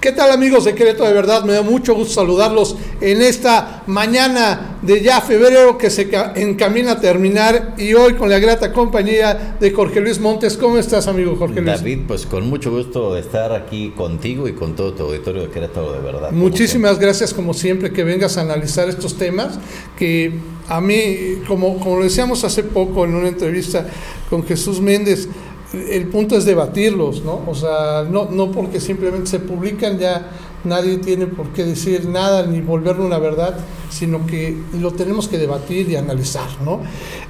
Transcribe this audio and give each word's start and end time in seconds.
¿Qué 0.00 0.12
tal 0.12 0.32
amigos 0.32 0.64
de 0.64 0.74
Querétaro? 0.74 1.08
De 1.08 1.14
verdad 1.14 1.44
me 1.44 1.52
da 1.52 1.60
mucho 1.60 1.94
gusto 1.94 2.14
saludarlos 2.14 2.74
en 3.02 3.20
esta 3.20 3.82
mañana 3.86 4.78
de 4.80 5.02
ya 5.02 5.20
febrero 5.20 5.76
que 5.76 5.90
se 5.90 6.08
encamina 6.36 6.92
a 6.92 7.00
terminar 7.00 7.74
y 7.76 7.92
hoy 7.92 8.14
con 8.14 8.30
la 8.30 8.38
grata 8.38 8.72
compañía 8.72 9.56
de 9.60 9.70
Jorge 9.70 10.00
Luis 10.00 10.18
Montes. 10.18 10.56
¿Cómo 10.56 10.78
estás 10.78 11.06
amigo 11.06 11.36
Jorge 11.36 11.60
Luis? 11.60 11.76
David, 11.76 11.98
pues 12.08 12.24
con 12.24 12.48
mucho 12.48 12.70
gusto 12.70 13.14
estar 13.14 13.52
aquí 13.52 13.90
contigo 13.90 14.48
y 14.48 14.54
con 14.54 14.74
todo 14.74 14.94
tu 14.94 15.02
auditorio 15.02 15.42
de 15.42 15.48
Querétaro, 15.50 15.92
de 15.92 16.00
verdad. 16.00 16.32
Muchísimas 16.32 16.98
gracias 16.98 17.34
como 17.34 17.52
siempre 17.52 17.92
que 17.92 18.02
vengas 18.02 18.38
a 18.38 18.40
analizar 18.40 18.88
estos 18.88 19.18
temas 19.18 19.58
que 19.98 20.32
a 20.66 20.80
mí, 20.80 21.42
como, 21.46 21.78
como 21.78 21.96
lo 21.98 22.04
decíamos 22.04 22.42
hace 22.44 22.62
poco 22.62 23.04
en 23.04 23.14
una 23.14 23.28
entrevista 23.28 23.86
con 24.30 24.46
Jesús 24.46 24.80
Méndez, 24.80 25.28
el 25.72 26.08
punto 26.08 26.36
es 26.36 26.44
debatirlos, 26.44 27.22
¿no? 27.22 27.42
O 27.46 27.54
sea, 27.54 28.04
no, 28.08 28.28
no 28.30 28.50
porque 28.50 28.80
simplemente 28.80 29.30
se 29.30 29.38
publican 29.38 29.98
ya 29.98 30.30
nadie 30.64 30.98
tiene 30.98 31.26
por 31.26 31.48
qué 31.48 31.64
decir 31.64 32.06
nada 32.08 32.46
ni 32.46 32.60
volverlo 32.60 33.04
una 33.04 33.18
verdad, 33.18 33.56
sino 33.88 34.26
que 34.26 34.56
lo 34.78 34.92
tenemos 34.92 35.28
que 35.28 35.38
debatir 35.38 35.88
y 35.90 35.96
analizar, 35.96 36.48
¿no? 36.64 36.80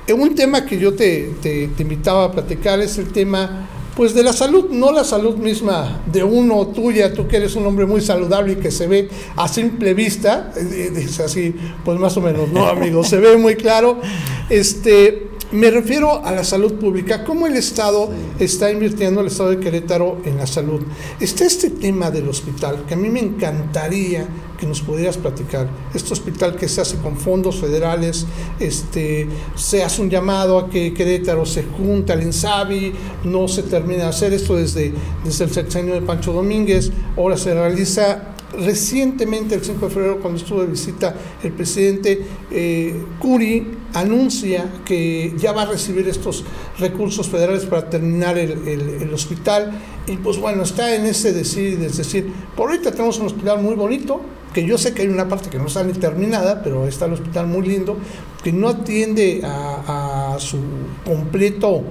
Eh, 0.06 0.12
un 0.12 0.34
tema 0.34 0.64
que 0.64 0.78
yo 0.78 0.94
te, 0.94 1.32
te, 1.40 1.70
invitaba 1.78 2.24
a 2.24 2.32
platicar 2.32 2.80
es 2.80 2.98
el 2.98 3.12
tema 3.12 3.68
pues 3.96 4.14
de 4.14 4.22
la 4.22 4.32
salud, 4.32 4.70
no 4.70 4.92
la 4.92 5.04
salud 5.04 5.36
misma 5.36 6.00
de 6.06 6.24
uno, 6.24 6.68
tuya, 6.68 7.12
tú 7.12 7.26
que 7.26 7.36
eres 7.36 7.54
un 7.56 7.66
hombre 7.66 7.86
muy 7.86 8.00
saludable 8.00 8.54
y 8.54 8.56
que 8.56 8.70
se 8.70 8.86
ve 8.86 9.10
a 9.36 9.46
simple 9.46 9.94
vista, 9.94 10.52
eh, 10.56 10.92
es 10.96 11.20
así, 11.20 11.54
pues 11.84 11.98
más 11.98 12.16
o 12.16 12.20
menos, 12.20 12.50
¿no, 12.50 12.66
amigo? 12.66 13.04
Se 13.04 13.18
ve 13.18 13.36
muy 13.36 13.56
claro. 13.56 14.00
Este, 14.48 15.29
me 15.52 15.70
refiero 15.70 16.24
a 16.24 16.30
la 16.32 16.44
salud 16.44 16.74
pública, 16.74 17.24
cómo 17.24 17.46
el 17.46 17.56
Estado 17.56 18.08
está 18.38 18.70
invirtiendo, 18.70 19.20
el 19.20 19.26
Estado 19.26 19.50
de 19.50 19.58
Querétaro, 19.58 20.18
en 20.24 20.36
la 20.36 20.46
salud. 20.46 20.82
Está 21.18 21.44
este 21.44 21.70
tema 21.70 22.10
del 22.10 22.28
hospital, 22.28 22.84
que 22.86 22.94
a 22.94 22.96
mí 22.96 23.08
me 23.08 23.20
encantaría 23.20 24.26
que 24.58 24.66
nos 24.66 24.80
pudieras 24.82 25.16
platicar. 25.16 25.68
Este 25.94 26.12
hospital 26.12 26.54
que 26.54 26.68
se 26.68 26.82
hace 26.82 26.98
con 26.98 27.16
fondos 27.16 27.56
federales, 27.56 28.26
este, 28.60 29.26
se 29.56 29.82
hace 29.82 30.02
un 30.02 30.10
llamado 30.10 30.58
a 30.58 30.68
que 30.68 30.94
Querétaro 30.94 31.46
se 31.46 31.64
junta 31.64 32.12
al 32.12 32.22
INSABI, 32.22 32.92
no 33.24 33.48
se 33.48 33.62
termina 33.62 34.04
de 34.04 34.08
hacer 34.10 34.32
esto 34.32 34.56
desde, 34.56 34.92
desde 35.24 35.44
el 35.44 35.50
sexenio 35.50 35.94
de 35.94 36.02
Pancho 36.02 36.32
Domínguez, 36.32 36.92
ahora 37.16 37.36
se 37.36 37.54
realiza 37.54 38.34
Recientemente, 38.52 39.54
el 39.54 39.62
5 39.62 39.86
de 39.86 39.94
febrero, 39.94 40.20
cuando 40.20 40.40
estuvo 40.40 40.60
de 40.60 40.66
visita 40.66 41.14
el 41.42 41.52
presidente 41.52 42.26
eh, 42.50 43.00
Curi, 43.20 43.78
anuncia 43.94 44.80
que 44.84 45.34
ya 45.36 45.52
va 45.52 45.62
a 45.62 45.66
recibir 45.66 46.08
estos 46.08 46.44
recursos 46.78 47.28
federales 47.28 47.64
para 47.66 47.88
terminar 47.88 48.38
el, 48.38 49.12
hospital. 49.14 49.72
Y 50.06 50.16
pues 50.16 50.38
bueno, 50.38 50.64
está 50.64 50.94
en 50.94 51.06
ese 51.06 51.32
decir, 51.32 51.80
es 51.82 51.96
decir, 51.96 52.32
por 52.56 52.70
ahorita 52.70 52.90
tenemos 52.90 53.18
un 53.20 53.26
hospital 53.26 53.62
muy 53.62 53.74
bonito, 53.74 54.20
que 54.52 54.64
yo 54.64 54.78
sé 54.78 54.94
que 54.94 55.02
hay 55.02 55.08
una 55.08 55.28
parte 55.28 55.48
que 55.48 55.58
no 55.58 55.66
está 55.66 55.84
ni 55.84 55.92
terminada, 55.92 56.62
pero 56.62 56.88
está 56.88 57.04
el 57.04 57.12
hospital 57.12 57.46
muy 57.46 57.66
lindo, 57.66 57.98
que 58.42 58.52
no 58.52 58.68
atiende 58.68 59.42
a, 59.44 60.34
a 60.34 60.40
su 60.40 60.58
completo 61.04 61.82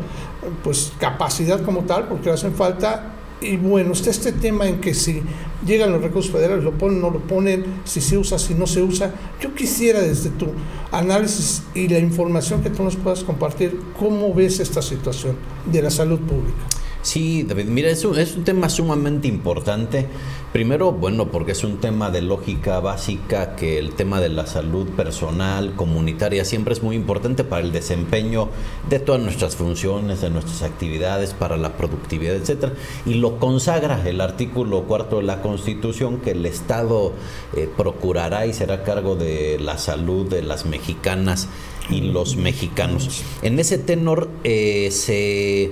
pues 0.63 0.91
capacidad 0.99 1.61
como 1.61 1.81
tal, 1.81 2.07
porque 2.09 2.29
hacen 2.29 2.53
falta 2.53 3.13
y 3.41 3.57
bueno, 3.57 3.93
está 3.93 4.09
este 4.09 4.31
tema 4.31 4.67
en 4.67 4.81
que 4.81 4.93
si 4.93 5.21
llegan 5.65 5.91
los 5.91 6.01
recursos 6.01 6.31
federales, 6.31 6.63
lo 6.63 6.77
ponen, 6.77 7.01
no 7.01 7.09
lo 7.09 7.19
ponen, 7.19 7.65
si 7.85 8.01
se 8.01 8.17
usa, 8.17 8.37
si 8.37 8.53
no 8.53 8.67
se 8.67 8.81
usa. 8.81 9.13
Yo 9.41 9.53
quisiera 9.55 10.01
desde 10.01 10.29
tu 10.29 10.47
análisis 10.91 11.63
y 11.73 11.87
la 11.87 11.99
información 11.99 12.61
que 12.61 12.69
tú 12.69 12.83
nos 12.83 12.95
puedas 12.95 13.23
compartir, 13.23 13.79
¿cómo 13.97 14.33
ves 14.33 14.59
esta 14.59 14.81
situación 14.81 15.35
de 15.65 15.81
la 15.81 15.89
salud 15.89 16.19
pública? 16.19 16.59
Sí, 17.01 17.43
David, 17.43 17.65
mira, 17.65 17.89
es 17.89 18.03
un, 18.03 18.19
es 18.19 18.35
un 18.35 18.43
tema 18.43 18.67
sumamente 18.67 19.27
importante. 19.27 20.05
Primero, 20.51 20.91
bueno, 20.91 21.31
porque 21.31 21.53
es 21.53 21.63
un 21.63 21.77
tema 21.77 22.09
de 22.09 22.21
lógica 22.21 22.79
básica 22.81 23.55
que 23.55 23.77
el 23.77 23.93
tema 23.93 24.19
de 24.19 24.27
la 24.29 24.47
salud 24.47 24.87
personal, 24.89 25.75
comunitaria, 25.75 26.43
siempre 26.43 26.73
es 26.73 26.83
muy 26.83 26.97
importante 26.97 27.43
para 27.45 27.61
el 27.61 27.71
desempeño 27.71 28.49
de 28.89 28.99
todas 28.99 29.21
nuestras 29.21 29.55
funciones, 29.55 30.21
de 30.21 30.29
nuestras 30.29 30.63
actividades, 30.63 31.33
para 31.33 31.55
la 31.55 31.77
productividad, 31.77 32.35
etcétera. 32.35 32.73
Y 33.05 33.13
lo 33.13 33.39
consagra 33.39 34.05
el 34.05 34.19
artículo 34.19 34.83
cuarto 34.83 35.17
de 35.17 35.23
la 35.23 35.41
Constitución 35.41 36.19
que 36.19 36.31
el 36.31 36.45
Estado 36.45 37.13
eh, 37.55 37.69
procurará 37.77 38.45
y 38.45 38.53
será 38.53 38.83
cargo 38.83 39.15
de 39.15 39.57
la 39.59 39.77
salud 39.77 40.27
de 40.27 40.41
las 40.41 40.65
mexicanas 40.65 41.47
y 41.89 42.01
los 42.01 42.35
mexicanos. 42.35 43.23
En 43.41 43.59
ese 43.59 43.77
tenor 43.77 44.29
eh, 44.43 44.89
se 44.91 45.71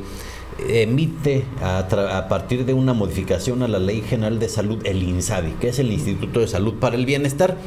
emite 0.59 1.45
a, 1.62 2.28
partir 2.29 2.66
de 2.66 2.73
una 2.73 2.94
modificación 2.94 3.63
a 3.63 3.68
la 3.68 3.79
Ley 3.79 4.01
General 4.01 4.40
de 4.40 4.50
Salud 4.50 4.85
el 4.85 5.03
INSABI, 5.03 5.51
que 5.53 5.69
es 5.69 5.79
el 5.79 5.91
Instituto 5.91 6.40
de 6.40 6.47
Salud 6.47 6.75
para 6.75 6.95
el 6.95 7.06
Bienestar. 7.06 7.57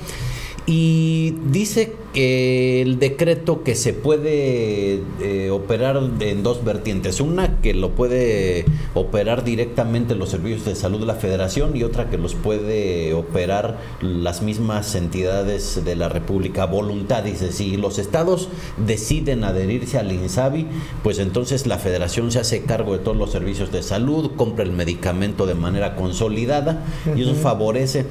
Y 0.67 1.35
dice 1.51 1.95
que 2.13 2.83
el 2.83 2.99
decreto 2.99 3.63
que 3.63 3.75
se 3.75 3.93
puede 3.93 5.03
eh, 5.21 5.51
operar 5.51 6.01
en 6.21 6.43
dos 6.43 6.65
vertientes. 6.65 7.21
Una 7.21 7.61
que 7.61 7.75
lo 7.75 7.91
puede 7.91 8.65
operar 8.95 9.45
directamente 9.45 10.15
los 10.15 10.31
servicios 10.31 10.65
de 10.65 10.75
salud 10.75 11.01
de 11.01 11.07
la 11.07 11.15
federación 11.15 11.77
y 11.77 11.83
otra 11.83 12.11
que 12.11 12.19
los 12.19 12.35
puede 12.35 13.15
operar 13.15 13.79
las 14.01 14.43
mismas 14.43 14.95
entidades 14.95 15.85
de 15.85 15.97
la 15.97 16.09
República 16.09 16.67
voluntad. 16.67 17.25
Dice, 17.25 17.53
si 17.53 17.77
los 17.77 17.99
estados 17.99 18.49
deciden 18.77 19.45
adherirse 19.45 19.99
al 19.99 20.13
INSABI, 20.13 20.67
pues 21.03 21.19
entonces 21.19 21.67
la 21.67 21.79
federación 21.79 22.33
se 22.33 22.41
hace 22.41 22.63
cargo 22.63 22.93
de 22.93 22.99
todos 23.01 23.17
los 23.17 23.31
servicios 23.31 23.73
de 23.73 23.83
salud, 23.83 24.33
compra 24.37 24.65
el 24.65 24.73
medicamento 24.73 25.47
de 25.47 25.55
manera 25.55 25.97
consolidada 25.97 26.85
y 27.17 27.23
eso 27.23 27.35
favorece 27.35 28.07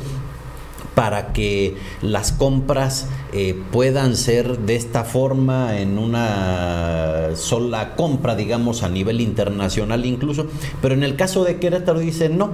para 0.99 1.31
que 1.31 1.77
las 2.01 2.33
compras 2.33 3.07
eh, 3.31 3.57
puedan 3.71 4.17
ser 4.17 4.59
de 4.59 4.75
esta 4.75 5.05
forma 5.05 5.79
en 5.79 5.97
una 5.97 7.29
sola 7.35 7.95
compra, 7.95 8.35
digamos, 8.35 8.83
a 8.83 8.89
nivel 8.89 9.21
internacional 9.21 10.05
incluso. 10.05 10.47
Pero 10.81 10.95
en 10.95 11.03
el 11.03 11.15
caso 11.15 11.45
de 11.45 11.57
Querétaro 11.57 11.99
dice, 11.99 12.27
no, 12.27 12.49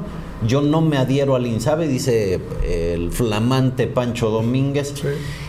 yo 0.47 0.61
no 0.61 0.81
me 0.81 0.97
adhiero 0.97 1.35
al 1.35 1.45
INSABE, 1.45 1.87
dice 1.87 2.39
el 2.63 3.11
flamante 3.11 3.87
Pancho 3.87 4.29
Domínguez. 4.29 4.93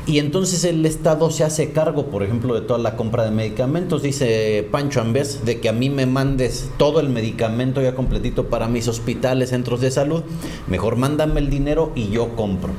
Y 0.06 0.20
entonces 0.20 0.64
el 0.64 0.86
Estado 0.86 1.30
se 1.30 1.42
hace 1.42 1.72
cargo, 1.72 2.06
por 2.06 2.22
ejemplo, 2.22 2.54
de 2.54 2.60
toda 2.60 2.78
la 2.78 2.94
compra 2.96 3.24
de 3.24 3.32
medicamentos. 3.32 4.02
Dice 4.02 4.66
Pancho, 4.70 5.00
en 5.00 5.12
vez 5.12 5.44
de 5.44 5.60
que 5.60 5.68
a 5.68 5.72
mí 5.72 5.90
me 5.90 6.06
mandes 6.06 6.70
todo 6.76 7.00
el 7.00 7.08
medicamento 7.08 7.82
ya 7.82 7.94
completito 7.94 8.46
para 8.46 8.68
mis 8.68 8.86
hospitales, 8.86 9.50
centros 9.50 9.80
de 9.80 9.90
salud, 9.90 10.22
mejor 10.68 10.96
mándame 10.96 11.40
el 11.40 11.50
dinero 11.50 11.92
y 11.94 12.08
yo 12.10 12.36
compro 12.36 12.70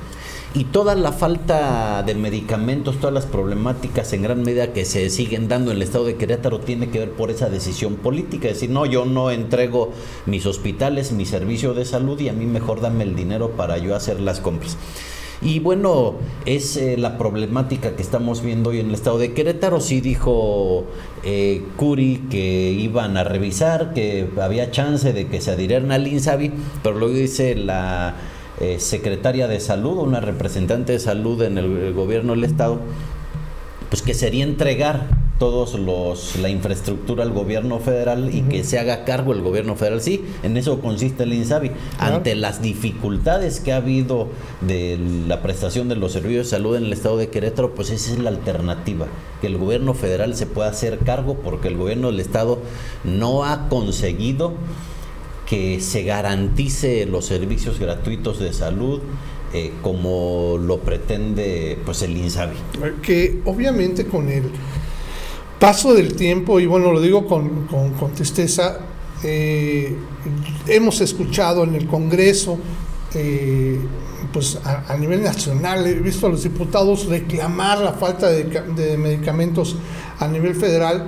y 0.58 0.64
toda 0.64 0.96
la 0.96 1.12
falta 1.12 2.02
de 2.02 2.16
medicamentos, 2.16 2.98
todas 2.98 3.14
las 3.14 3.28
problemáticas 3.28 4.12
en 4.14 4.24
gran 4.24 4.42
medida 4.42 4.74
que 4.74 4.86
se 4.86 5.12
siguen 5.12 5.48
dando 5.48 5.70
en 5.70 5.78
el 5.78 5.84
estado 5.84 6.06
de 6.06 6.16
Querétaro 6.16 6.60
tiene 6.60 6.90
que 6.90 6.98
ver 6.98 7.12
por 7.12 7.30
esa 7.30 7.48
decisión 7.48 7.98
política, 7.98 8.48
es 8.48 8.56
decir, 8.56 8.72
no, 8.72 8.88
yo 8.88 9.06
no 9.06 9.30
entrego 9.30 9.92
mis 10.26 10.48
hospitales, 10.48 11.12
mi 11.12 11.28
servicio 11.28 11.76
de 11.76 11.86
salud 11.86 12.20
y 12.20 12.30
a 12.30 12.34
mí 12.34 12.48
mejor 12.48 12.82
dame 12.82 13.04
el 13.04 13.16
dinero 13.16 13.52
para 13.52 13.78
yo 13.78 13.96
hacer 13.96 14.20
las 14.20 14.40
compras. 14.40 14.78
Y 15.44 15.60
bueno, 15.60 16.16
es 16.48 16.76
eh, 16.76 16.98
la 16.98 17.20
problemática 17.20 17.96
que 17.96 18.02
estamos 18.02 18.42
viendo 18.42 18.72
hoy 18.72 18.80
en 18.80 18.88
el 18.88 18.96
estado 18.96 19.20
de 19.20 19.34
Querétaro. 19.34 19.80
Sí 19.80 20.02
dijo 20.02 20.86
eh, 21.24 21.64
Curi 21.76 22.24
que 22.32 22.72
iban 22.72 23.16
a 23.18 23.24
revisar, 23.24 23.94
que 23.94 24.28
había 24.42 24.72
chance 24.72 25.14
de 25.14 25.28
que 25.28 25.40
se 25.40 25.52
adhirieran 25.52 25.92
al 25.92 26.08
INSABI, 26.08 26.52
pero 26.82 26.98
luego 26.98 27.14
dice 27.14 27.54
la 27.54 28.16
eh, 28.60 28.80
secretaria 28.80 29.48
de 29.48 29.60
salud, 29.60 30.00
una 30.00 30.20
representante 30.20 30.94
de 30.94 31.00
salud 31.00 31.44
en 31.44 31.60
el, 31.60 31.94
gobierno 31.94 32.34
del 32.34 32.44
estado, 32.44 32.80
pues 33.90 34.02
que 34.02 34.16
sería 34.16 34.44
entregar 34.44 35.08
todos 35.38 35.76
los 35.76 36.36
la 36.38 36.50
infraestructura 36.50 37.24
al 37.24 37.32
gobierno 37.32 37.78
federal 37.78 38.34
y 38.34 38.42
que 38.42 38.64
se 38.64 38.80
haga 38.80 39.06
cargo 39.06 39.34
el 39.34 39.44
gobierno 39.44 39.76
federal. 39.76 40.02
Sí, 40.02 40.26
en 40.42 40.58
eso 40.58 40.82
consiste 40.82 41.22
el 41.22 41.34
INSABI. 41.34 41.70
Ante 42.00 42.34
las 42.34 42.60
dificultades 42.60 43.60
que 43.60 43.74
ha 43.74 43.78
habido 43.78 44.30
de 44.62 44.98
la 45.28 45.44
prestación 45.44 45.88
de 45.88 45.96
los 45.96 46.14
servicios 46.14 46.48
de 46.48 46.58
salud 46.58 46.76
en 46.78 46.86
el 46.86 46.94
estado 46.94 47.18
de 47.18 47.30
Querétaro, 47.30 47.76
pues 47.76 47.92
esa 47.92 48.14
es 48.14 48.18
la 48.18 48.30
alternativa, 48.30 49.06
que 49.40 49.46
el 49.46 49.60
gobierno 49.60 49.94
federal 49.94 50.36
se 50.36 50.48
pueda 50.48 50.70
hacer 50.70 50.98
cargo 50.98 51.36
porque 51.36 51.68
el 51.68 51.78
gobierno 51.78 52.08
del 52.08 52.20
estado 52.20 52.58
no 53.04 53.44
ha 53.46 53.70
conseguido 53.70 54.56
que 55.48 55.80
se 55.80 56.04
garantice 56.04 57.06
los 57.06 57.26
servicios 57.26 57.80
gratuitos 57.80 58.40
de 58.40 58.52
salud 58.54 59.02
eh, 59.54 59.72
como 59.82 60.58
lo 60.60 60.80
pretende 60.80 61.80
pues 61.86 62.02
el 62.02 62.18
INSABI. 62.18 62.58
Que 63.02 63.42
obviamente 63.46 64.06
con 64.06 64.28
el 64.28 64.44
paso 65.58 65.94
del 65.94 66.16
tiempo, 66.16 66.60
y 66.60 66.66
bueno, 66.66 66.92
lo 66.92 67.00
digo 67.00 67.26
con, 67.26 67.66
con, 67.68 68.12
tristeza, 68.14 68.80
eh, 69.24 69.96
hemos 70.68 71.00
escuchado 71.00 71.64
en 71.64 71.76
el 71.76 71.88
Congreso, 71.88 72.60
eh, 73.16 73.80
pues 74.34 74.60
a, 74.66 74.98
nivel 74.98 75.24
nacional, 75.24 75.88
he 75.88 75.94
visto 75.94 76.28
a 76.28 76.30
los 76.30 76.44
diputados 76.44 77.06
reclamar 77.06 77.80
la 77.80 77.94
falta 77.94 78.28
de, 78.30 78.44
de 78.44 78.98
medicamentos 78.98 79.78
a 80.20 80.28
nivel 80.28 80.56
federal 80.56 81.08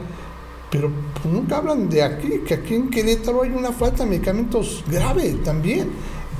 pero 0.72 0.92
pues, 1.22 1.34
nunca 1.34 1.58
hablan 1.58 1.90
de 1.90 2.04
aquí, 2.04 2.42
que 2.46 2.56
aquí 2.56 2.76
en 2.76 2.90
Querétaro 2.90 3.44
hay 3.44 3.52
una 3.52 3.72
falta 3.72 4.04
de 4.04 4.10
medicamentos 4.10 4.84
grave 4.88 5.38
también. 5.44 5.90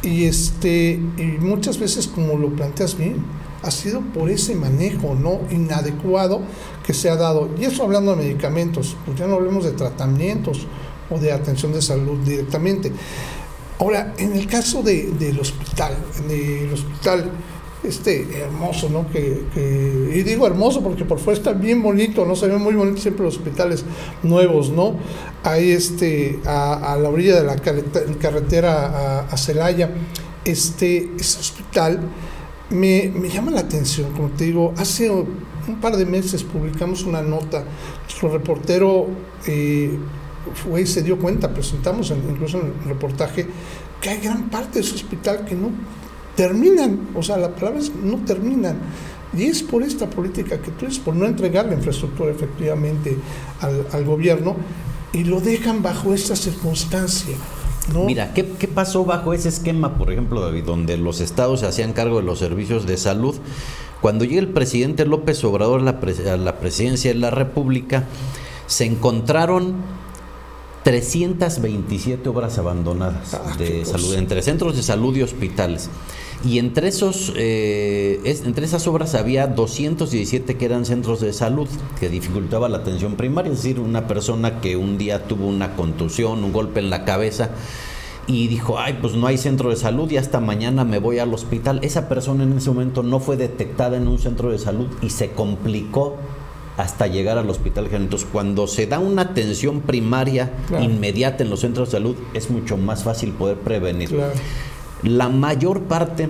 Y, 0.02 0.26
este, 0.26 0.92
y 1.18 1.38
muchas 1.40 1.78
veces, 1.78 2.08
como 2.08 2.38
lo 2.38 2.50
planteas 2.56 2.98
bien, 2.98 3.18
ha 3.64 3.72
sido 3.72 4.02
por 4.02 4.30
ese 4.30 4.56
manejo 4.56 5.16
no 5.16 5.42
inadecuado 5.52 6.42
que 6.86 6.94
se 6.94 7.10
ha 7.10 7.16
dado. 7.16 7.50
Y 7.60 7.66
eso 7.66 7.84
hablando 7.84 8.16
de 8.16 8.24
medicamentos, 8.24 8.96
pues 9.06 9.18
ya 9.18 9.28
no 9.28 9.36
hablemos 9.36 9.66
de 9.66 9.72
tratamientos 9.72 10.68
o 11.10 11.18
de 11.20 11.32
atención 11.32 11.74
de 11.74 11.82
salud 11.82 12.20
directamente. 12.20 12.92
Ahora, 13.80 14.14
en 14.18 14.36
el 14.36 14.48
caso 14.48 14.84
de, 14.84 15.12
del 15.12 15.40
hospital, 15.40 15.94
del 16.28 16.72
hospital 16.74 17.32
este 17.84 18.42
hermoso, 18.42 18.90
¿no? 18.90 19.10
Que, 19.10 19.44
y 20.14 20.24
digo 20.24 20.46
hermoso 20.46 20.84
porque 20.84 21.06
por 21.06 21.20
fuera 21.20 21.38
está 21.38 21.54
bien 21.54 21.82
bonito, 21.82 22.26
¿no? 22.26 22.36
Se 22.36 22.48
ven 22.48 22.62
muy 22.62 22.74
bonitos 22.74 23.02
siempre 23.02 23.24
los 23.24 23.38
hospitales 23.38 23.86
nuevos, 24.24 24.70
¿no? 24.70 24.96
Ahí 25.44 25.72
este, 25.72 26.40
a, 26.46 26.98
la 27.02 27.10
orilla 27.10 27.42
de 27.42 27.46
la 27.46 27.56
carretera 27.56 29.28
a, 29.30 29.38
Celaya, 29.38 29.92
este, 30.44 31.10
ese 31.18 31.40
hospital 31.40 32.02
me, 32.70 33.12
llama 33.30 33.52
la 33.52 33.62
atención, 33.62 34.12
como 34.12 34.30
te 34.30 34.46
digo, 34.46 34.74
hace 34.78 35.10
un 35.10 35.80
par 35.82 35.96
de 35.96 36.06
meses 36.06 36.44
publicamos 36.44 37.04
una 37.04 37.22
nota, 37.22 37.64
nuestro 38.04 38.30
reportero 38.30 39.08
eh, 39.48 39.98
fue 40.54 40.82
y 40.82 40.86
se 40.86 41.02
dio 41.02 41.18
cuenta, 41.18 41.54
presentamos 41.54 42.12
incluso 42.12 42.60
en 42.60 42.68
el 42.68 42.90
reportaje, 42.90 43.48
que 44.02 44.10
hay 44.10 44.20
gran 44.20 44.50
parte 44.50 44.80
de 44.80 44.86
ese 44.86 44.96
hospital 44.96 45.46
que 45.46 45.56
no 45.56 45.72
terminan, 46.40 47.10
o 47.16 47.22
sea, 47.22 47.36
la 47.36 47.54
palabra 47.54 47.82
es 47.82 47.94
no 47.94 48.16
terminan. 48.20 48.78
Y 49.38 49.44
es 49.44 49.62
por 49.62 49.84
esta 49.84 50.10
política 50.10 50.62
que 50.62 50.72
tú 50.72 50.86
es 50.86 50.98
por 50.98 51.14
no 51.14 51.26
entregar 51.26 51.66
la 51.66 51.74
infraestructura 51.74 52.32
efectivamente 52.32 53.18
al, 53.60 54.06
gobierno 54.06 54.56
y 55.12 55.26
lo 55.26 55.42
dejan 55.42 55.84
bajo 55.84 56.14
esta 56.14 56.38
circunstancia. 56.38 57.36
¿no? 57.94 58.06
Mira, 58.06 58.34
¿qué, 58.34 58.46
pasó 58.46 59.04
bajo 59.04 59.34
ese 59.34 59.50
esquema, 59.50 59.98
por 59.98 60.14
ejemplo, 60.14 60.40
David, 60.40 60.64
donde 60.64 60.96
los 60.96 61.20
estados 61.20 61.60
se 61.60 61.68
hacían 61.68 61.92
cargo 61.92 62.22
de 62.22 62.24
los 62.24 62.40
servicios 62.40 62.88
de 62.88 62.96
salud? 62.96 63.36
Cuando 64.00 64.24
llega 64.24 64.40
el 64.40 64.48
presidente 64.48 65.06
López 65.06 65.44
Obrador 65.44 65.82
a 65.82 66.38
la 66.38 66.60
presidencia 66.60 67.12
de 67.12 67.20
la 67.20 67.32
República, 67.32 68.06
se 68.66 68.86
encontraron 68.86 69.74
327 70.84 72.28
obras 72.30 72.58
abandonadas 72.58 73.34
ah, 73.34 73.56
de 73.58 73.86
salud, 73.86 74.16
entre 74.16 74.42
centros 74.42 74.76
de 74.76 74.84
salud 74.84 75.16
y 75.16 75.24
hospitales. 75.24 75.90
Y 76.46 76.58
entre, 76.58 76.88
esos, 76.88 77.34
eh, 77.36 78.22
entre 78.46 78.66
esas 78.66 78.88
obras 78.88 79.14
había 79.14 79.48
217 79.48 80.56
que 80.56 80.66
eran 80.66 80.86
centros 80.86 81.20
de 81.20 81.34
salud, 81.34 81.68
que 82.00 82.08
dificultaba 82.08 82.70
la 82.70 82.78
atención 82.78 83.16
primaria, 83.16 83.52
es 83.52 83.62
decir, 83.62 83.80
una 83.80 84.08
persona 84.08 84.62
que 84.62 84.78
un 84.78 84.98
día 84.98 85.28
tuvo 85.28 85.48
una 85.48 85.76
contusión, 85.76 86.44
un 86.46 86.54
golpe 86.54 86.80
en 86.80 86.90
la 86.90 87.04
cabeza 87.04 87.50
y 88.26 88.48
dijo, 88.48 88.80
ay, 88.80 89.00
pues 89.02 89.16
no 89.16 89.28
hay 89.28 89.38
centro 89.38 89.72
de 89.72 89.76
salud 89.76 90.10
y 90.12 90.18
hasta 90.18 90.40
mañana 90.40 90.86
me 90.86 91.00
voy 91.00 91.18
al 91.20 91.34
hospital. 91.34 91.80
Esa 91.82 92.08
persona 92.08 92.44
en 92.44 92.58
ese 92.58 92.70
momento 92.70 93.02
no 93.02 93.20
fue 93.20 93.38
detectada 93.38 93.98
en 93.98 94.08
un 94.08 94.20
centro 94.20 94.52
de 94.52 94.60
salud 94.60 94.88
y 95.02 95.10
se 95.10 95.32
complicó 95.32 96.16
hasta 96.80 97.08
llegar 97.08 97.38
al 97.38 97.50
hospital 97.50 97.86
general. 97.86 98.04
Entonces, 98.04 98.30
cuando 98.32 98.66
se 98.66 98.88
da 98.88 99.00
una 99.00 99.24
atención 99.24 99.82
primaria 99.82 100.54
inmediata 100.82 101.44
en 101.44 101.50
los 101.50 101.60
centros 101.60 101.90
de 101.90 101.98
salud, 101.98 102.16
es 102.34 102.50
mucho 102.50 102.78
más 102.78 103.04
fácil 103.04 103.34
poder 103.34 103.58
prevenir. 103.58 104.18
La 105.04 105.28
mayor 105.28 105.84
parte 105.84 106.30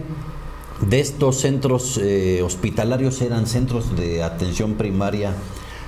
de 0.81 0.99
estos 0.99 1.35
centros 1.37 1.99
eh, 2.01 2.41
hospitalarios 2.43 3.21
eran 3.21 3.45
centros 3.45 3.95
de 3.95 4.23
atención 4.23 4.73
primaria 4.73 5.33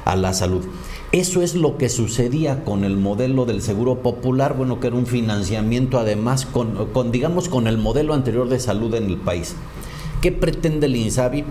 a 0.06 0.16
la 0.16 0.32
salud. 0.32 0.64
Eso 1.12 1.42
es 1.42 1.56
lo 1.56 1.80
que 1.80 1.90
sucedía 1.90 2.64
con 2.64 2.84
el 2.84 2.98
modelo 2.98 3.46
del 3.46 3.64
seguro 3.64 4.04
popular, 4.04 4.56
bueno, 4.56 4.80
que 4.80 4.88
era 4.88 4.96
un 4.96 5.08
financiamiento 5.08 5.98
además 5.98 6.46
con, 6.46 6.88
con 6.94 7.12
digamos, 7.12 7.50
con 7.50 7.66
el 7.66 7.80
modelo 7.80 8.14
anterior 8.14 8.48
de 8.48 8.60
salud 8.60 8.94
en 8.94 9.06
el 9.06 9.18
país. 9.18 9.56
¿Qué 10.22 10.32
pretende 10.32 10.86
el 10.86 10.96
INSABI? 10.96 11.46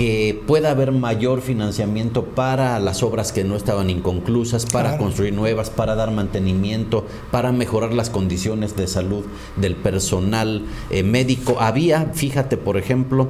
Que 0.00 0.42
pueda 0.46 0.70
haber 0.70 0.92
mayor 0.92 1.42
financiamiento 1.42 2.24
para 2.24 2.78
las 2.78 3.02
obras 3.02 3.32
que 3.32 3.44
no 3.44 3.54
estaban 3.54 3.90
inconclusas, 3.90 4.64
para 4.64 4.96
construir 4.96 5.34
nuevas, 5.34 5.68
para 5.68 5.94
dar 5.94 6.10
mantenimiento, 6.10 7.06
para 7.30 7.52
mejorar 7.52 7.92
las 7.92 8.08
condiciones 8.08 8.74
de 8.78 8.86
salud 8.86 9.26
del 9.56 9.76
personal 9.76 10.64
eh, 10.88 11.02
médico. 11.02 11.58
Había, 11.60 12.12
fíjate, 12.14 12.56
por 12.56 12.78
ejemplo, 12.78 13.28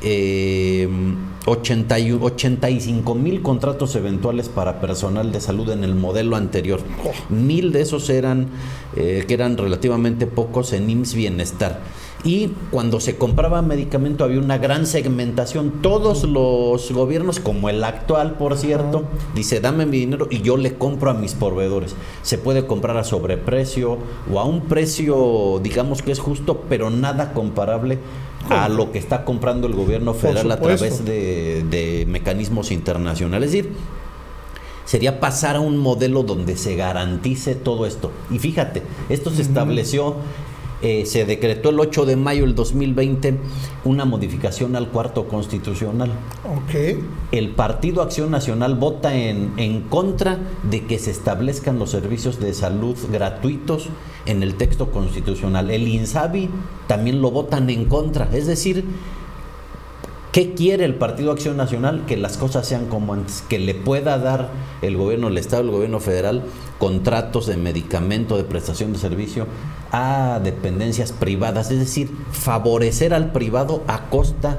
eh, 0.00 0.88
85 1.46 3.14
mil 3.16 3.42
contratos 3.42 3.96
eventuales 3.96 4.48
para 4.48 4.80
personal 4.80 5.32
de 5.32 5.40
salud 5.40 5.70
en 5.70 5.82
el 5.82 5.96
modelo 5.96 6.36
anterior. 6.36 6.82
Mil 7.30 7.72
de 7.72 7.80
esos 7.80 8.10
eran, 8.10 8.46
eh, 8.94 9.24
que 9.26 9.34
eran 9.34 9.56
relativamente 9.56 10.28
pocos 10.28 10.72
en 10.72 10.88
IMSS 10.88 11.14
Bienestar 11.14 11.80
y 12.24 12.48
cuando 12.70 12.98
se 12.98 13.16
compraba 13.16 13.62
medicamento 13.62 14.24
había 14.24 14.40
una 14.40 14.58
gran 14.58 14.86
segmentación. 14.86 15.74
Todos 15.82 16.24
los 16.24 16.90
gobiernos, 16.90 17.38
como 17.38 17.68
el 17.68 17.84
actual, 17.84 18.32
por 18.32 18.56
cierto, 18.56 19.04
dice, 19.34 19.60
dame 19.60 19.86
mi 19.86 19.98
dinero 19.98 20.26
y 20.30 20.42
yo 20.42 20.56
le 20.56 20.74
compro 20.74 21.10
a 21.10 21.14
mis 21.14 21.34
proveedores. 21.34 21.94
Se 22.22 22.38
puede 22.38 22.66
comprar 22.66 22.96
a 22.96 23.04
sobreprecio 23.04 23.98
o 24.32 24.40
a 24.40 24.44
un 24.44 24.62
precio, 24.62 25.60
digamos 25.62 26.02
que 26.02 26.10
es 26.10 26.18
justo, 26.18 26.64
pero 26.68 26.90
nada 26.90 27.32
comparable 27.32 27.98
a 28.48 28.68
lo 28.68 28.92
que 28.92 28.98
está 28.98 29.24
comprando 29.24 29.66
el 29.66 29.74
gobierno 29.74 30.14
federal 30.14 30.50
a 30.52 30.60
través 30.60 31.04
de, 31.04 32.04
mecanismos 32.08 32.70
internacionales. 32.70 33.48
Es 33.48 33.52
decir, 33.52 33.72
sería 34.84 35.20
pasar 35.20 35.56
a 35.56 35.60
un 35.60 35.78
modelo 35.78 36.22
donde 36.22 36.56
se 36.56 36.76
garantice 36.76 37.54
todo 37.54 37.86
esto. 37.86 38.10
Y 38.30 38.38
fíjate, 38.38 38.82
esto 39.08 39.30
se 39.30 39.42
estableció 39.42 40.16
eh, 40.88 41.04
se 41.04 41.24
decretó 41.24 41.70
el 41.70 41.80
8 41.80 42.06
de 42.06 42.14
mayo 42.14 42.42
del 42.42 42.54
2020 42.54 43.38
una 43.84 44.04
modificación 44.04 44.76
al 44.76 44.86
cuarto 44.86 45.26
constitucional. 45.26 46.12
Okay. 46.64 47.00
El 47.32 47.48
Partido 47.50 48.02
Acción 48.02 48.30
Nacional 48.30 48.76
vota 48.76 49.12
en, 49.16 49.52
en 49.56 49.80
contra 49.80 50.38
de 50.62 50.84
que 50.84 51.00
se 51.00 51.10
establezcan 51.10 51.80
los 51.80 51.90
servicios 51.90 52.38
de 52.38 52.54
salud 52.54 52.96
gratuitos 53.10 53.88
en 54.26 54.44
el 54.44 54.54
texto 54.54 54.92
constitucional. 54.92 55.72
El 55.72 55.88
INSABI 55.88 56.50
también 56.86 57.20
lo 57.20 57.32
votan 57.32 57.68
en 57.68 57.86
contra. 57.86 58.28
Es 58.32 58.46
decir, 58.46 58.84
¿Qué 60.36 60.52
quiere 60.52 60.84
el 60.84 60.96
Partido 60.96 61.32
Acción 61.32 61.56
Nacional? 61.56 62.04
Que 62.04 62.18
las 62.18 62.36
cosas 62.36 62.68
sean 62.68 62.88
como 62.88 63.14
antes, 63.14 63.42
que 63.48 63.58
le 63.58 63.74
pueda 63.74 64.18
dar 64.18 64.50
el 64.82 64.94
gobierno 64.98 65.28
del 65.28 65.38
Estado, 65.38 65.62
el 65.62 65.70
gobierno 65.70 65.98
federal, 65.98 66.42
contratos 66.78 67.46
de 67.46 67.56
medicamento, 67.56 68.36
de 68.36 68.44
prestación 68.44 68.92
de 68.92 68.98
servicio 68.98 69.46
a 69.92 70.38
dependencias 70.44 71.12
privadas, 71.12 71.70
es 71.70 71.78
decir, 71.78 72.10
favorecer 72.32 73.14
al 73.14 73.32
privado 73.32 73.82
a 73.88 74.10
costa 74.10 74.58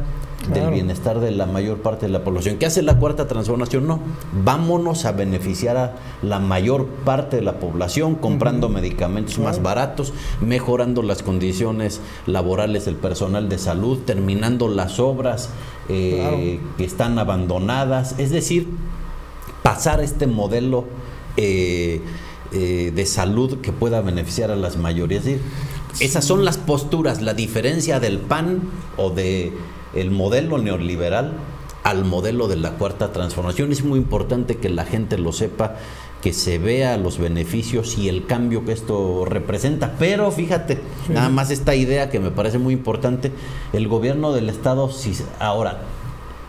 del 0.53 0.69
bienestar 0.71 1.19
de 1.19 1.31
la 1.31 1.45
mayor 1.45 1.79
parte 1.79 2.05
de 2.05 2.11
la 2.11 2.23
población. 2.23 2.57
¿Qué 2.57 2.65
hace 2.65 2.81
la 2.81 2.97
cuarta 2.97 3.27
transformación? 3.27 3.85
No, 3.85 3.99
vámonos 4.45 5.05
a 5.05 5.11
beneficiar 5.11 5.77
a 5.77 5.95
la 6.21 6.39
mayor 6.39 6.85
parte 6.85 7.37
de 7.37 7.41
la 7.41 7.59
población 7.59 8.15
comprando 8.15 8.69
medicamentos 8.69 9.39
más 9.39 9.61
baratos, 9.61 10.13
mejorando 10.39 11.01
las 11.01 11.21
condiciones 11.21 11.99
laborales 12.27 12.85
del 12.85 12.95
personal 12.95 13.49
de 13.49 13.57
salud, 13.57 13.99
terminando 14.05 14.69
las 14.69 14.99
obras 14.99 15.49
eh, 15.89 16.59
que 16.77 16.85
están 16.85 17.19
abandonadas, 17.19 18.15
es 18.17 18.29
decir, 18.29 18.67
pasar 19.63 19.99
este 19.99 20.27
modelo 20.27 20.85
eh, 21.35 22.01
eh, 22.53 22.93
de 22.95 23.05
salud 23.05 23.59
que 23.59 23.73
pueda 23.73 23.99
beneficiar 24.01 24.51
a 24.51 24.55
las 24.55 24.77
mayorías. 24.77 25.25
Esas 25.99 26.23
son 26.23 26.45
las 26.45 26.57
posturas, 26.57 27.21
la 27.21 27.33
diferencia 27.33 27.99
del 27.99 28.19
PAN 28.19 28.61
o 28.97 29.09
de 29.09 29.51
el 29.97 30.11
modelo 30.11 30.57
neoliberal 30.57 31.33
al 31.83 32.03
modelo 32.03 32.47
de 32.47 32.57
la 32.57 32.71
cuarta 32.71 33.13
transformación. 33.13 33.71
Es 33.71 33.83
muy 33.83 33.97
importante 33.97 34.57
que 34.57 34.69
la 34.69 34.83
gente 34.83 35.17
lo 35.17 35.31
sepa, 35.31 35.75
que 36.21 36.33
se 36.33 36.57
vea 36.57 36.97
los 36.97 37.17
beneficios 37.17 37.97
y 37.97 38.09
el 38.09 38.25
cambio 38.25 38.65
que 38.65 38.73
esto 38.73 39.23
representa. 39.25 39.93
Pero 39.97 40.31
fíjate, 40.31 40.79
nada 41.09 41.29
más 41.29 41.49
esta 41.49 41.75
idea 41.75 42.09
que 42.09 42.19
me 42.19 42.31
parece 42.31 42.57
muy 42.57 42.73
importante, 42.73 43.31
el 43.71 43.87
gobierno 43.87 44.33
del 44.33 44.49
Estado, 44.49 44.91
si 44.91 45.13
ahora 45.39 45.81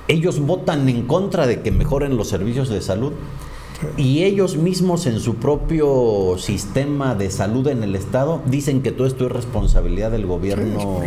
ellos 0.08 0.40
votan 0.40 0.88
en 0.88 1.02
contra 1.06 1.46
de 1.46 1.60
que 1.60 1.70
mejoren 1.70 2.16
los 2.16 2.28
servicios 2.28 2.68
de 2.68 2.80
salud, 2.80 3.12
y 3.97 4.25
ellos 4.25 4.56
mismos 4.56 5.06
en 5.06 5.20
su 5.20 5.37
propio 5.37 6.37
sistema 6.38 7.14
de 7.14 7.30
salud 7.30 7.66
en 7.68 7.82
el 7.82 7.94
Estado 7.94 8.42
dicen 8.47 8.82
que 8.82 8.90
todo 8.90 9.06
esto 9.06 9.26
es 9.26 9.32
responsabilidad 9.32 10.11
del 10.11 10.26
gobierno, 10.26 11.00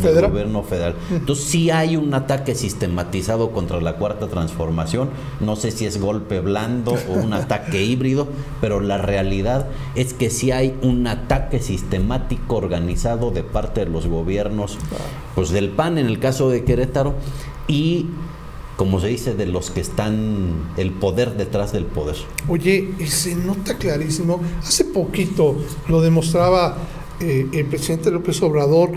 federal. 0.00 0.30
gobierno 0.30 0.62
federal. 0.62 0.94
Entonces 1.10 1.44
sí 1.46 1.70
hay 1.70 1.96
un 1.96 2.12
ataque 2.12 2.54
sistematizado 2.54 3.52
contra 3.52 3.80
la 3.80 3.96
cuarta 3.96 4.28
transformación. 4.28 5.10
No 5.40 5.56
sé 5.56 5.70
si 5.70 5.86
es 5.86 6.00
golpe 6.00 6.40
blando 6.40 6.94
o 7.08 7.12
un 7.14 7.32
ataque 7.32 7.82
híbrido, 7.82 8.28
pero 8.60 8.80
la 8.80 8.98
realidad 8.98 9.66
es 9.94 10.12
que 10.12 10.30
sí 10.30 10.50
hay 10.50 10.76
un 10.82 11.06
ataque 11.06 11.60
sistemático 11.60 12.56
organizado 12.56 13.30
de 13.30 13.42
parte 13.42 13.84
de 13.84 13.90
los 13.90 14.06
gobiernos, 14.06 14.78
pues 15.34 15.50
del 15.50 15.70
PAN 15.70 15.98
en 15.98 16.06
el 16.06 16.18
caso 16.18 16.50
de 16.50 16.64
Querétaro 16.64 17.14
y 17.66 18.06
como 18.80 18.98
se 18.98 19.08
dice, 19.08 19.34
de 19.34 19.44
los 19.44 19.70
que 19.70 19.82
están 19.82 20.72
el 20.78 20.90
poder 20.90 21.36
detrás 21.36 21.70
del 21.70 21.84
poder. 21.84 22.16
Oye, 22.48 22.94
y 22.98 23.08
se 23.08 23.34
nota 23.34 23.76
clarísimo, 23.76 24.40
hace 24.62 24.86
poquito 24.86 25.54
lo 25.86 26.00
demostraba 26.00 26.78
eh, 27.20 27.46
el 27.52 27.66
presidente 27.66 28.10
López 28.10 28.40
Obrador, 28.40 28.92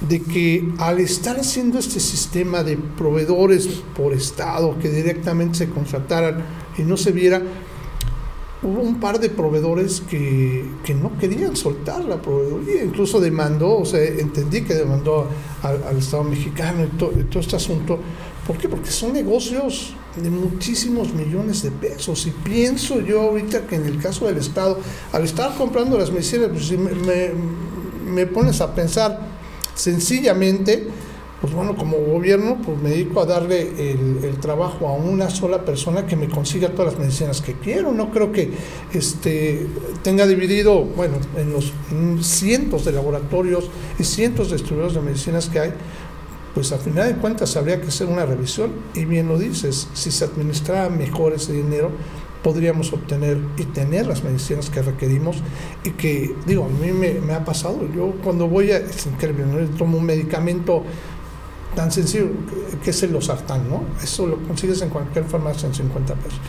de 0.00 0.22
que 0.22 0.66
al 0.78 0.98
estar 0.98 1.38
haciendo 1.38 1.78
este 1.78 2.00
sistema 2.00 2.62
de 2.62 2.78
proveedores 2.78 3.82
por 3.94 4.14
Estado 4.14 4.78
que 4.78 4.88
directamente 4.88 5.58
se 5.58 5.68
contrataran 5.68 6.42
y 6.78 6.82
no 6.82 6.96
se 6.96 7.12
viera, 7.12 7.42
hubo 8.62 8.80
un 8.80 9.00
par 9.00 9.18
de 9.18 9.28
proveedores 9.28 10.00
que, 10.00 10.64
no 11.00 11.16
querían 11.18 11.56
soltar 11.56 12.04
la 12.04 12.20
proveeduría, 12.20 12.84
incluso 12.84 13.20
demandó, 13.20 13.78
o 13.78 13.84
sea, 13.84 14.02
entendí 14.04 14.62
que 14.62 14.74
demandó 14.74 15.26
al, 15.62 15.96
Estado 15.98 16.24
mexicano 16.24 16.84
y, 16.84 16.88
todo 16.96 17.40
este 17.40 17.56
asunto. 17.56 17.98
¿Por 18.46 18.58
qué? 18.58 18.68
Porque 18.68 18.90
son 18.90 19.12
negocios 19.12 19.94
de 20.16 20.30
muchísimos 20.30 21.12
millones 21.14 21.62
de 21.62 21.70
pesos. 21.70 22.26
Y 22.26 22.30
pienso 22.30 23.00
yo 23.00 23.22
ahorita 23.22 23.66
que 23.66 23.76
en 23.76 23.86
el 23.86 23.98
caso 23.98 24.26
del 24.26 24.38
Estado, 24.38 24.78
al 25.12 25.24
estar 25.24 25.56
comprando 25.56 25.96
las 25.96 26.10
medicinas, 26.10 26.48
pues 26.52 26.70
me, 26.72 27.30
me 28.04 28.26
pones 28.26 28.60
a 28.60 28.74
pensar, 28.74 29.32
Sencillamente, 29.74 30.86
pues 31.42 31.54
bueno, 31.54 31.74
como 31.76 31.96
gobierno, 31.96 32.56
pues 32.64 32.80
me 32.80 32.90
dedico 32.90 33.20
a 33.20 33.26
darle 33.26 33.90
el, 33.90 34.36
trabajo 34.40 34.86
a 34.86 34.92
una 34.92 35.28
sola 35.28 35.64
persona 35.64 36.06
que 36.06 36.14
me 36.14 36.28
consiga 36.28 36.68
todas 36.68 36.92
las 36.92 37.00
medicinas 37.00 37.40
que 37.40 37.54
quiero. 37.54 37.90
No 37.90 38.12
creo 38.12 38.30
que 38.30 38.52
este, 38.92 39.66
tenga 40.04 40.24
dividido, 40.28 40.84
bueno, 40.84 41.16
en 41.36 41.52
los 41.52 41.72
cientos 42.24 42.84
de 42.84 42.92
laboratorios 42.92 43.68
y 43.98 44.04
cientos 44.04 44.50
de 44.50 44.56
distribuidores 44.56 44.94
de 44.94 45.00
medicinas 45.00 45.48
que 45.48 45.58
hay, 45.58 45.72
pues 46.54 46.70
al 46.70 46.78
final 46.78 47.12
de 47.12 47.20
cuentas 47.20 47.56
habría 47.56 47.80
que 47.80 47.88
hacer 47.88 48.06
una 48.06 48.24
revisión. 48.24 48.70
Y 48.94 49.04
bien 49.04 49.26
lo 49.26 49.36
dices, 49.36 49.88
si 49.94 50.12
se 50.12 50.24
administrara 50.24 50.90
mejor 50.90 51.32
ese 51.32 51.54
dinero, 51.54 51.90
podríamos 52.42 52.92
obtener 52.92 53.38
y 53.56 53.64
tener 53.64 54.06
las 54.06 54.24
medicinas 54.24 54.68
que 54.70 54.82
requerimos 54.82 55.42
y 55.84 55.90
que, 55.90 56.34
digo, 56.46 56.64
a 56.64 56.68
mí 56.68 56.92
me, 56.92 57.32
ha 57.32 57.44
pasado, 57.44 57.88
yo 57.94 58.12
cuando 58.22 58.48
voy 58.48 58.72
a, 58.72 58.78
es 58.78 59.06
tomo 59.78 59.98
un 59.98 60.04
medicamento 60.04 60.82
tan 61.74 61.90
sencillo 61.90 62.28
que 62.82 62.90
es 62.90 63.02
el 63.02 63.12
losartán, 63.12 63.68
¿no? 63.68 63.84
Eso 64.02 64.26
lo 64.26 64.38
consigues 64.38 64.82
en 64.82 64.90
cualquier 64.90 65.24
farmacia 65.24 65.66
en 65.66 65.74
50 65.74 66.14
pesos. 66.14 66.40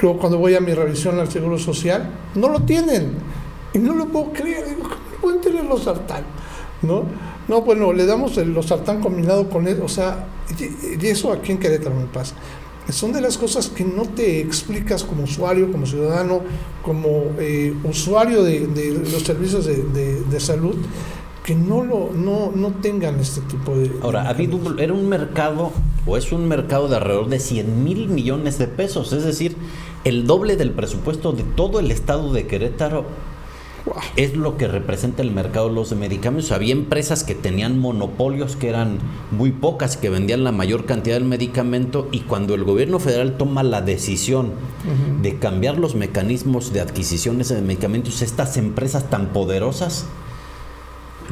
Luego 0.00 0.18
cuando 0.18 0.38
voy 0.38 0.54
a 0.54 0.60
mi 0.60 0.72
revisión 0.72 1.18
al 1.18 1.30
Seguro 1.30 1.58
Social, 1.58 2.10
no 2.34 2.48
lo 2.48 2.60
tienen. 2.60 3.14
Y 3.72 3.78
no 3.78 3.94
lo 3.94 4.06
puedo 4.06 4.32
creer, 4.32 4.68
digo, 4.68 4.82
¿cómo 4.82 5.20
pueden 5.20 5.40
tener 5.40 5.64
losartán? 5.64 6.24
¿No? 6.82 7.04
No, 7.46 7.62
bueno, 7.62 7.92
le 7.92 8.06
damos 8.06 8.36
el 8.38 8.52
losartán 8.52 9.00
combinado 9.00 9.48
con 9.48 9.68
él, 9.68 9.80
o 9.82 9.88
sea, 9.88 10.26
y, 10.58 11.04
y 11.04 11.08
eso 11.08 11.32
aquí 11.32 11.52
en 11.52 11.58
Querétaro 11.58 11.94
me 11.94 12.06
pasa 12.06 12.34
son 12.92 13.12
de 13.12 13.20
las 13.20 13.38
cosas 13.38 13.68
que 13.68 13.84
no 13.84 14.02
te 14.02 14.40
explicas 14.40 15.04
como 15.04 15.24
usuario, 15.24 15.70
como 15.70 15.86
ciudadano, 15.86 16.42
como 16.82 17.32
eh, 17.38 17.74
usuario 17.84 18.42
de, 18.42 18.66
los 19.10 19.22
servicios 19.22 19.66
de, 19.66 20.40
salud, 20.40 20.76
que 21.50 21.56
no, 21.56 21.82
lo, 21.82 22.12
no, 22.14 22.52
no 22.54 22.68
tengan 22.80 23.18
este 23.18 23.40
tipo 23.40 23.74
de... 23.74 23.90
Ahora, 24.02 24.22
ha 24.22 24.28
habido, 24.28 24.78
era 24.78 24.92
un 24.92 25.08
mercado, 25.08 25.72
o 26.06 26.16
es 26.16 26.30
un 26.30 26.46
mercado 26.46 26.86
de 26.86 26.94
alrededor 26.94 27.28
de 27.28 27.40
100 27.40 27.82
mil 27.82 28.06
millones 28.06 28.56
de 28.56 28.68
pesos, 28.68 29.12
es 29.12 29.24
decir, 29.24 29.56
el 30.04 30.28
doble 30.28 30.54
del 30.54 30.70
presupuesto 30.70 31.32
de 31.32 31.42
todo 31.42 31.80
el 31.80 31.90
estado 31.90 32.32
de 32.32 32.46
Querétaro. 32.46 33.04
Es 34.14 34.36
lo 34.36 34.56
que 34.58 34.68
representa 34.68 35.22
el 35.22 35.32
mercado 35.32 35.70
de 35.70 35.74
los 35.74 35.90
medicamentos. 35.92 36.52
Había 36.52 36.70
empresas 36.70 37.24
que 37.24 37.34
tenían 37.34 37.80
monopolios 37.80 38.54
que 38.54 38.68
eran 38.68 38.98
muy 39.32 39.50
pocas, 39.50 39.96
que 39.96 40.08
vendían 40.08 40.44
la 40.44 40.52
mayor 40.52 40.84
cantidad 40.84 41.16
del 41.16 41.24
medicamento 41.24 42.06
y 42.12 42.20
cuando 42.20 42.54
el 42.54 42.62
gobierno 42.62 43.00
federal 43.00 43.36
toma 43.38 43.64
la 43.64 43.82
decisión 43.82 44.52
de 45.20 45.36
cambiar 45.40 45.78
los 45.78 45.96
mecanismos 45.96 46.72
de 46.72 46.80
adquisiciones 46.80 47.48
de 47.48 47.60
medicamentos, 47.60 48.22
estas 48.22 48.56
empresas 48.56 49.10
tan 49.10 49.32
poderosas 49.32 50.06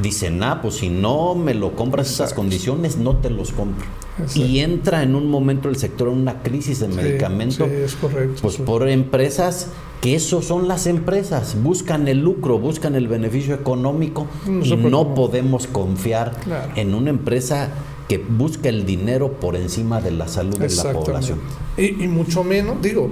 dicen, 0.02 0.42
ah, 0.42 0.60
pues 0.62 0.76
si 0.76 0.88
no 0.88 1.34
me 1.34 1.54
lo 1.54 1.74
compras 1.74 2.10
esas 2.10 2.32
condiciones, 2.32 2.96
no 2.96 3.16
te 3.16 3.30
los 3.30 3.52
compro. 3.52 3.86
Y 4.34 4.60
entra 4.60 5.02
en 5.02 5.14
un 5.14 5.30
momento 5.30 5.68
el 5.68 5.76
sector 5.76 6.08
en 6.08 6.14
una 6.14 6.42
crisis 6.42 6.80
de 6.80 6.88
medicamento, 6.88 7.66
es 7.66 7.94
correcto, 7.94 8.40
pues 8.42 8.56
por 8.56 8.88
empresas 8.88 9.68
que 10.00 10.14
eso 10.14 10.42
son 10.42 10.68
las 10.68 10.86
empresas, 10.86 11.56
buscan 11.62 12.08
el 12.08 12.20
lucro, 12.20 12.58
buscan 12.58 12.94
el 12.94 13.08
beneficio 13.08 13.54
económico 13.54 14.26
y 14.62 14.76
no 14.76 15.14
podemos 15.14 15.66
confiar 15.66 16.32
en 16.76 16.94
una 16.94 17.10
empresa 17.10 17.70
que 18.08 18.18
busca 18.18 18.70
el 18.70 18.86
dinero 18.86 19.32
por 19.32 19.54
encima 19.54 20.00
de 20.00 20.12
la 20.12 20.28
salud 20.28 20.58
de 20.58 20.74
la 20.74 20.92
población. 20.92 21.40
Y, 21.76 22.02
y, 22.02 22.08
mucho 22.08 22.42
menos, 22.42 22.80
digo, 22.80 23.10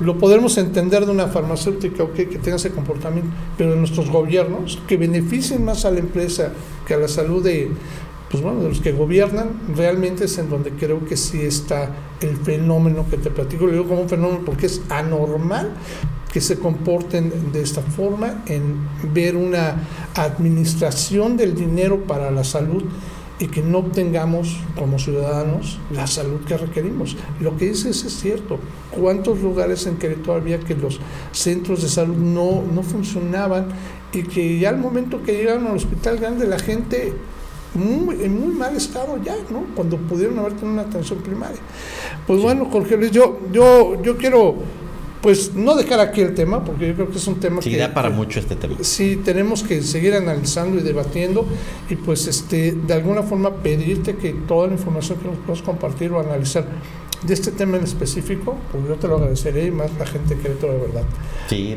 lo 0.00 0.18
podemos 0.18 0.56
entender 0.58 1.04
de 1.04 1.12
una 1.12 1.28
farmacéutica 1.28 2.06
que 2.14 2.24
tenga 2.24 2.56
ese 2.56 2.70
comportamiento, 2.70 3.30
pero 3.56 3.70
de 3.70 3.76
nuestros 3.76 4.10
gobiernos 4.10 4.80
que 4.88 4.96
beneficien 4.96 5.64
más 5.64 5.84
a 5.84 5.90
la 5.90 6.00
empresa 6.00 6.52
que 6.86 6.94
a 6.94 6.98
la 6.98 7.08
salud 7.08 7.44
de, 7.44 7.70
pues 8.30 8.42
bueno, 8.42 8.62
de 8.62 8.70
los 8.70 8.80
que 8.80 8.92
gobiernan, 8.92 9.50
realmente 9.76 10.24
es 10.24 10.38
en 10.38 10.48
donde 10.48 10.70
creo 10.70 11.04
que 11.04 11.16
sí 11.16 11.42
está 11.42 11.90
el 12.20 12.36
fenómeno 12.36 13.06
que 13.10 13.18
te 13.18 13.30
platico. 13.30 13.66
Lo 13.66 13.72
digo 13.72 13.88
como 13.88 14.02
un 14.02 14.08
fenómeno 14.08 14.40
porque 14.44 14.66
es 14.66 14.80
anormal 14.88 15.74
que 16.32 16.40
se 16.40 16.58
comporten 16.58 17.52
de 17.52 17.60
esta 17.60 17.82
forma 17.82 18.42
en 18.46 18.88
ver 19.12 19.36
una 19.36 19.82
administración 20.14 21.36
del 21.36 21.54
dinero 21.54 22.04
para 22.04 22.30
la 22.30 22.44
salud 22.44 22.84
y 23.40 23.48
que 23.48 23.62
no 23.62 23.78
obtengamos 23.78 24.60
como 24.78 24.98
ciudadanos 24.98 25.80
la 25.90 26.06
salud 26.06 26.40
que 26.46 26.58
requerimos. 26.58 27.16
Lo 27.40 27.56
que 27.56 27.70
dices 27.70 28.04
es 28.04 28.12
cierto. 28.12 28.58
¿Cuántos 28.90 29.40
lugares 29.40 29.86
en 29.86 29.96
Querétaro 29.96 30.34
había 30.34 30.60
que 30.60 30.74
los 30.74 31.00
centros 31.32 31.82
de 31.82 31.88
salud 31.88 32.16
no, 32.16 32.62
no 32.62 32.82
funcionaban 32.82 33.68
y 34.12 34.24
que 34.24 34.58
ya 34.58 34.68
al 34.68 34.78
momento 34.78 35.22
que 35.22 35.32
llegaron 35.32 35.66
al 35.68 35.76
hospital 35.76 36.18
grande 36.18 36.46
la 36.46 36.58
gente 36.58 37.14
muy, 37.74 38.22
en 38.22 38.38
muy 38.38 38.54
mal 38.54 38.76
estado 38.76 39.16
ya, 39.22 39.36
¿no? 39.48 39.64
Cuando 39.74 39.96
pudieron 39.96 40.38
haber 40.38 40.52
tenido 40.52 40.72
una 40.72 40.82
atención 40.82 41.20
primaria. 41.20 41.60
Pues 42.26 42.42
bueno, 42.42 42.66
Jorge 42.70 42.98
Luis, 42.98 43.10
yo, 43.10 43.38
yo, 43.52 44.02
yo 44.02 44.16
quiero 44.18 44.56
pues 45.22 45.54
no 45.54 45.74
dejar 45.74 46.00
aquí 46.00 46.20
el 46.20 46.34
tema, 46.34 46.64
porque 46.64 46.88
yo 46.88 46.94
creo 46.94 47.10
que 47.10 47.18
es 47.18 47.26
un 47.26 47.40
tema 47.40 47.60
sí, 47.60 47.70
que... 47.70 47.76
da 47.76 47.92
para 47.92 48.10
mucho 48.10 48.40
este 48.40 48.56
tema. 48.56 48.76
Sí, 48.80 49.20
tenemos 49.24 49.62
que 49.62 49.82
seguir 49.82 50.14
analizando 50.14 50.78
y 50.78 50.82
debatiendo 50.82 51.46
y 51.88 51.96
pues 51.96 52.26
este 52.26 52.72
de 52.72 52.94
alguna 52.94 53.22
forma 53.22 53.50
pedirte 53.56 54.16
que 54.16 54.32
toda 54.32 54.68
la 54.68 54.74
información 54.74 55.18
que 55.18 55.28
nos 55.28 55.38
puedas 55.38 55.62
compartir 55.62 56.12
o 56.12 56.20
analizar 56.20 56.64
de 57.22 57.34
este 57.34 57.50
tema 57.50 57.76
en 57.76 57.84
específico, 57.84 58.56
pues 58.72 58.88
yo 58.88 58.94
te 58.94 59.06
lo 59.06 59.16
agradeceré 59.16 59.66
y 59.66 59.70
más 59.70 59.90
la 59.98 60.06
gente 60.06 60.36
que 60.36 60.48
todo 60.50 60.72
de 60.72 60.78
verdad. 60.78 61.02
Sí, 61.48 61.76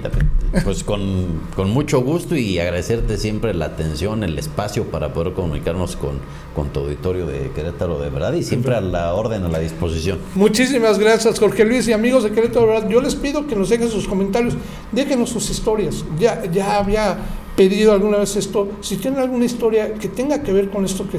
pues 0.64 0.84
con, 0.84 1.42
con, 1.56 1.70
mucho 1.70 2.02
gusto 2.02 2.36
y 2.36 2.60
agradecerte 2.60 3.18
siempre 3.18 3.54
la 3.54 3.66
atención, 3.66 4.24
el 4.24 4.38
espacio 4.40 4.86
para 4.86 5.14
poder 5.14 5.34
comunicarnos 5.34 5.96
con, 5.98 6.20
con 6.56 6.70
tu 6.70 6.82
auditorio 6.82 7.26
de 7.26 7.50
Querétaro 7.52 8.00
de 8.00 8.10
verdad 8.10 8.34
y 8.34 8.44
siempre 8.44 8.76
a 8.76 8.82
la 8.82 9.14
orden, 9.14 9.44
a 9.44 9.50
la 9.50 9.60
disposición. 9.60 10.20
Muchísimas 10.36 10.98
gracias 10.98 11.40
Jorge 11.40 11.66
Luis 11.66 11.88
y 11.88 11.94
amigos 11.94 12.24
de 12.24 12.32
Querétaro 12.32 12.68
de 12.68 12.74
verdad. 12.74 12.90
Yo 12.90 13.02
les 13.02 13.16
pido 13.16 13.46
que 13.46 13.56
nos 13.56 13.70
dejen 13.70 13.90
sus 13.90 14.08
comentarios, 14.08 14.56
déjenos 14.92 15.30
sus 15.30 15.50
historias. 15.50 16.06
Ya, 16.18 16.46
ya 16.46 16.78
había 16.78 17.18
pedido 17.56 17.94
alguna 17.94 18.18
vez 18.18 18.36
esto, 18.36 18.68
si 18.82 18.98
tienen 18.98 19.20
alguna 19.20 19.46
historia 19.46 19.94
que 19.94 20.08
tenga 20.08 20.42
que 20.42 20.52
ver 20.52 20.70
con 20.70 20.86
esto 20.86 21.06
que, 21.10 21.18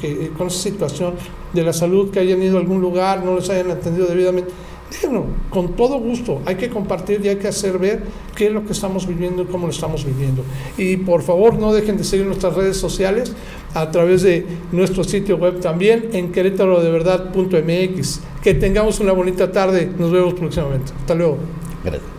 que 0.00 0.30
con 0.30 0.46
esa 0.46 0.62
situación 0.62 1.14
de 1.52 1.62
la 1.62 1.72
salud, 1.72 2.10
que 2.10 2.20
hayan 2.20 2.42
ido 2.42 2.56
a 2.56 2.60
algún 2.60 2.80
lugar, 2.80 3.24
no 3.24 3.36
les 3.36 3.50
hayan 3.50 3.70
atendido 3.70 4.06
debidamente, 4.06 4.50
déjenlo, 4.90 5.26
con 5.50 5.74
todo 5.74 5.98
gusto, 5.98 6.40
hay 6.46 6.56
que 6.56 6.70
compartir 6.70 7.20
y 7.24 7.28
hay 7.28 7.36
que 7.36 7.48
hacer 7.48 7.78
ver 7.78 8.02
qué 8.34 8.46
es 8.46 8.52
lo 8.52 8.64
que 8.64 8.72
estamos 8.72 9.06
viviendo 9.06 9.42
y 9.42 9.46
cómo 9.46 9.66
lo 9.66 9.72
estamos 9.72 10.04
viviendo. 10.04 10.42
Y 10.76 10.96
por 10.96 11.22
favor 11.22 11.58
no 11.58 11.72
dejen 11.72 11.96
de 11.98 12.04
seguir 12.04 12.26
nuestras 12.26 12.54
redes 12.54 12.76
sociales 12.76 13.32
a 13.74 13.90
través 13.90 14.22
de 14.22 14.46
nuestro 14.72 15.04
sitio 15.04 15.36
web 15.36 15.60
también 15.60 16.08
en 16.12 16.32
querétarodeverdad.mx. 16.32 18.20
Que 18.42 18.54
tengamos 18.54 19.00
una 19.00 19.12
bonita 19.12 19.52
tarde, 19.52 19.92
nos 19.98 20.10
vemos 20.10 20.32
próximamente. 20.34 20.92
Hasta 20.98 21.14
luego. 21.14 21.36
Gracias. 21.84 22.17